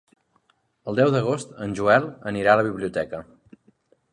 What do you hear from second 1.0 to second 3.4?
d'agost en Joel anirà a la biblioteca.